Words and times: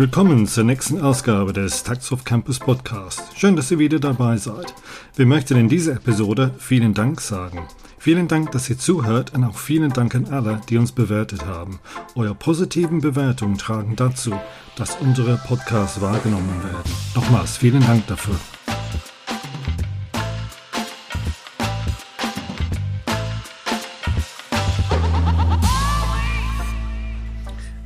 Willkommen 0.00 0.46
zur 0.46 0.64
nächsten 0.64 0.98
Ausgabe 0.98 1.52
des 1.52 1.82
Taxoff 1.82 2.24
Campus 2.24 2.58
Podcast. 2.58 3.22
Schön, 3.36 3.54
dass 3.54 3.70
ihr 3.70 3.78
wieder 3.78 4.00
dabei 4.00 4.38
seid. 4.38 4.72
Wir 5.14 5.26
möchten 5.26 5.58
in 5.58 5.68
dieser 5.68 5.92
Episode 5.92 6.54
vielen 6.58 6.94
Dank 6.94 7.20
sagen. 7.20 7.68
Vielen 7.98 8.26
Dank, 8.26 8.50
dass 8.52 8.70
ihr 8.70 8.78
zuhört 8.78 9.34
und 9.34 9.44
auch 9.44 9.58
vielen 9.58 9.92
Dank 9.92 10.14
an 10.14 10.28
alle, 10.28 10.62
die 10.70 10.78
uns 10.78 10.92
bewertet 10.92 11.44
haben. 11.44 11.80
Eure 12.14 12.34
positiven 12.34 13.02
Bewertungen 13.02 13.58
tragen 13.58 13.94
dazu, 13.94 14.32
dass 14.74 14.96
unsere 15.02 15.36
Podcasts 15.36 16.00
wahrgenommen 16.00 16.62
werden. 16.64 16.92
Nochmals 17.14 17.58
vielen 17.58 17.86
Dank 17.86 18.06
dafür. 18.06 18.36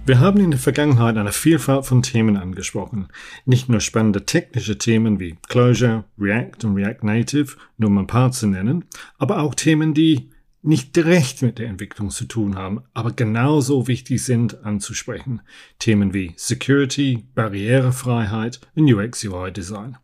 Wir 0.06 0.20
haben 0.20 0.38
in 0.40 0.50
der 0.50 0.60
Vergangenheit 0.60 1.16
eine 1.16 1.32
Vielfalt 1.32 1.86
von 1.86 2.02
Themen 2.02 2.36
angesprochen. 2.36 3.08
Nicht 3.46 3.70
nur 3.70 3.80
spannende 3.80 4.26
technische 4.26 4.76
Themen 4.76 5.18
wie 5.18 5.38
Clojure, 5.48 6.04
React 6.18 6.66
und 6.66 6.74
React 6.74 7.04
Native, 7.04 7.56
nur 7.78 7.88
um 7.88 7.96
ein 7.96 8.06
paar 8.06 8.30
zu 8.30 8.46
nennen, 8.46 8.84
aber 9.16 9.40
auch 9.40 9.54
Themen, 9.54 9.94
die 9.94 10.28
nicht 10.60 10.94
direkt 10.94 11.40
mit 11.40 11.58
der 11.58 11.68
Entwicklung 11.68 12.10
zu 12.10 12.26
tun 12.26 12.54
haben, 12.54 12.82
aber 12.92 13.12
genauso 13.12 13.88
wichtig 13.88 14.22
sind 14.22 14.62
anzusprechen. 14.62 15.40
Themen 15.78 16.12
wie 16.12 16.34
Security, 16.36 17.24
Barrierefreiheit 17.34 18.60
und 18.74 18.92
UX-UI-Design. 18.92 19.96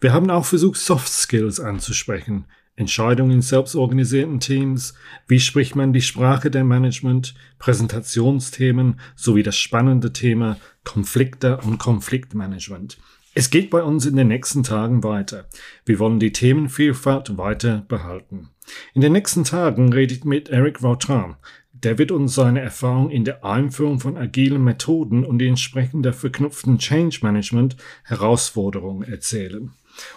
Wir 0.00 0.12
haben 0.12 0.30
auch 0.30 0.44
versucht, 0.44 0.78
Soft 0.78 1.08
Skills 1.08 1.58
anzusprechen, 1.58 2.44
Entscheidungen 2.74 3.32
in 3.32 3.42
selbstorganisierten 3.42 4.40
Teams, 4.40 4.94
wie 5.28 5.40
spricht 5.40 5.76
man 5.76 5.92
die 5.92 6.00
Sprache 6.00 6.50
der 6.50 6.64
Management, 6.64 7.34
Präsentationsthemen 7.58 8.98
sowie 9.14 9.42
das 9.42 9.56
spannende 9.56 10.12
Thema 10.12 10.56
Konflikte 10.84 11.58
und 11.58 11.78
Konfliktmanagement. 11.78 12.98
Es 13.34 13.50
geht 13.50 13.70
bei 13.70 13.82
uns 13.82 14.04
in 14.04 14.16
den 14.16 14.28
nächsten 14.28 14.62
Tagen 14.62 15.02
weiter. 15.02 15.48
Wir 15.86 15.98
wollen 15.98 16.20
die 16.20 16.32
Themenvielfalt 16.32 17.38
weiter 17.38 17.84
behalten. 17.88 18.50
In 18.94 19.00
den 19.00 19.12
nächsten 19.12 19.44
Tagen 19.44 19.92
rede 19.92 20.14
ich 20.14 20.24
mit 20.24 20.50
Eric 20.50 20.82
Vautrin. 20.82 21.36
Der 21.72 21.98
wird 21.98 22.12
uns 22.12 22.34
seine 22.34 22.60
Erfahrung 22.60 23.10
in 23.10 23.24
der 23.24 23.44
Einführung 23.44 24.00
von 24.00 24.16
agilen 24.16 24.62
Methoden 24.62 25.24
und 25.24 25.38
die 25.38 25.48
entsprechende 25.48 26.12
verknüpften 26.12 26.78
Change 26.78 27.20
Management 27.22 27.76
Herausforderungen 28.04 29.02
erzählen. 29.02 29.72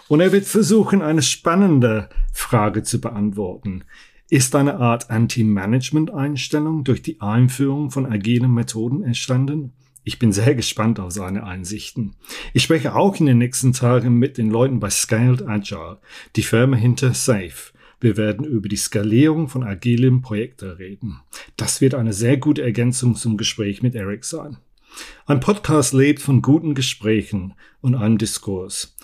Und 0.08 0.20
er 0.20 0.32
wird 0.32 0.46
versuchen, 0.46 1.02
eine 1.02 1.22
spannende 1.22 2.08
Frage 2.32 2.82
zu 2.82 3.00
beantworten. 3.00 3.84
Ist 4.28 4.56
eine 4.56 4.78
Art 4.78 5.10
Anti-Management-Einstellung 5.10 6.82
durch 6.82 7.00
die 7.00 7.20
Einführung 7.20 7.90
von 7.90 8.06
agilen 8.06 8.52
Methoden 8.52 9.04
entstanden? 9.04 9.72
Ich 10.02 10.18
bin 10.18 10.32
sehr 10.32 10.54
gespannt 10.54 11.00
auf 11.00 11.12
seine 11.12 11.44
Einsichten. 11.44 12.14
Ich 12.52 12.64
spreche 12.64 12.94
auch 12.94 13.18
in 13.18 13.26
den 13.26 13.38
nächsten 13.38 13.72
Tagen 13.72 14.18
mit 14.18 14.38
den 14.38 14.50
Leuten 14.50 14.80
bei 14.80 14.90
Scaled 14.90 15.42
Agile, 15.46 15.98
die 16.36 16.42
Firma 16.42 16.76
hinter 16.76 17.14
Safe. 17.14 17.72
Wir 18.00 18.16
werden 18.16 18.44
über 18.44 18.68
die 18.68 18.76
Skalierung 18.76 19.48
von 19.48 19.62
agilen 19.62 20.22
Projekten 20.22 20.70
reden. 20.70 21.20
Das 21.56 21.80
wird 21.80 21.94
eine 21.94 22.12
sehr 22.12 22.36
gute 22.36 22.62
Ergänzung 22.62 23.14
zum 23.14 23.36
Gespräch 23.36 23.82
mit 23.82 23.94
Eric 23.94 24.24
sein. 24.24 24.58
Ein 25.26 25.40
Podcast 25.40 25.92
lebt 25.92 26.20
von 26.20 26.42
guten 26.42 26.74
Gesprächen 26.74 27.54
und 27.80 27.94
einem 27.94 28.18
Diskurs 28.18 28.95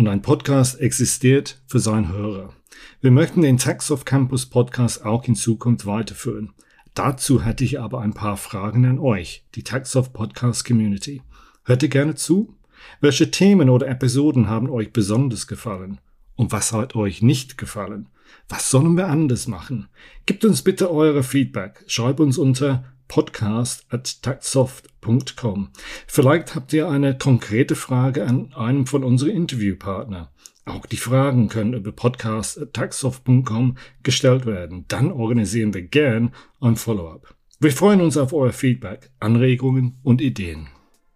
und 0.00 0.08
ein 0.08 0.22
Podcast 0.22 0.80
existiert 0.80 1.60
für 1.66 1.78
seinen 1.78 2.08
Hörer. 2.10 2.54
Wir 3.02 3.10
möchten 3.10 3.42
den 3.42 3.58
Tax 3.58 3.90
of 3.90 4.06
Campus 4.06 4.46
Podcast 4.46 5.04
auch 5.04 5.28
in 5.28 5.34
Zukunft 5.34 5.84
weiterführen. 5.84 6.54
Dazu 6.94 7.44
hätte 7.44 7.64
ich 7.64 7.78
aber 7.80 8.00
ein 8.00 8.14
paar 8.14 8.38
Fragen 8.38 8.86
an 8.86 8.98
euch, 8.98 9.44
die 9.54 9.62
Tax 9.62 9.96
of 9.96 10.14
Podcast 10.14 10.64
Community. 10.64 11.20
Hört 11.64 11.82
ihr 11.82 11.90
gerne 11.90 12.14
zu? 12.14 12.56
Welche 13.02 13.30
Themen 13.30 13.68
oder 13.68 13.88
Episoden 13.88 14.48
haben 14.48 14.70
euch 14.70 14.90
besonders 14.90 15.46
gefallen? 15.46 16.00
Und 16.34 16.50
was 16.50 16.72
hat 16.72 16.96
euch 16.96 17.20
nicht 17.20 17.58
gefallen? 17.58 18.08
Was 18.48 18.70
sollen 18.70 18.96
wir 18.96 19.08
anders 19.08 19.48
machen? 19.48 19.88
Gebt 20.24 20.46
uns 20.46 20.62
bitte 20.62 20.90
eure 20.90 21.22
Feedback. 21.22 21.84
Schreibt 21.88 22.20
uns 22.20 22.38
unter 22.38 22.84
podcast 23.10 23.84
at 23.90 24.22
taxsoft.com. 24.22 25.70
Vielleicht 26.06 26.54
habt 26.54 26.72
ihr 26.72 26.88
eine 26.88 27.18
konkrete 27.18 27.74
Frage 27.74 28.24
an 28.24 28.52
einem 28.54 28.86
von 28.86 29.02
unseren 29.02 29.30
Interviewpartner. 29.30 30.30
Auch 30.64 30.86
die 30.86 30.96
Fragen 30.96 31.48
können 31.48 31.74
über 31.74 31.90
podcast.taxsoft.com 31.90 33.76
gestellt 34.04 34.46
werden. 34.46 34.84
Dann 34.86 35.10
organisieren 35.10 35.74
wir 35.74 35.82
gern 35.82 36.32
ein 36.60 36.76
Follow-up. 36.76 37.34
Wir 37.58 37.72
freuen 37.72 38.00
uns 38.00 38.16
auf 38.16 38.32
euer 38.32 38.52
Feedback, 38.52 39.10
Anregungen 39.18 39.98
und 40.04 40.20
Ideen. 40.20 40.68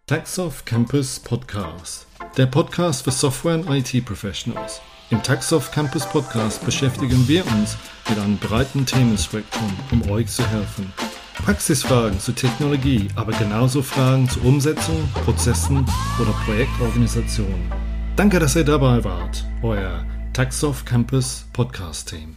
Taxoft 0.06 0.66
Campus 0.66 1.20
Podcast. 1.20 2.08
Der 2.36 2.46
Podcast 2.46 3.04
für 3.04 3.12
Software 3.12 3.54
und 3.54 3.70
IT 3.70 4.04
Professionals. 4.04 4.82
Im 5.10 5.22
Taxoft 5.22 5.72
Campus 5.72 6.06
Podcast 6.06 6.64
beschäftigen 6.64 7.28
wir 7.28 7.46
uns 7.46 7.76
mit 8.08 8.18
einem 8.18 8.38
breiten 8.38 8.84
Themenspektrum, 8.84 9.72
um 9.92 10.10
euch 10.10 10.26
zu 10.26 10.44
helfen. 10.50 10.92
Praxisfragen 11.34 12.18
zur 12.20 12.34
Technologie, 12.34 13.08
aber 13.16 13.32
genauso 13.32 13.82
Fragen 13.82 14.28
zur 14.28 14.44
Umsetzung, 14.44 15.08
Prozessen 15.24 15.84
oder 16.20 16.32
Projektorganisation. 16.44 17.70
Danke, 18.16 18.38
dass 18.38 18.56
ihr 18.56 18.64
dabei 18.64 19.02
wart. 19.04 19.44
Euer 19.62 20.04
Taxoft 20.32 20.86
Campus 20.86 21.46
Podcast 21.52 22.10
Team. 22.10 22.36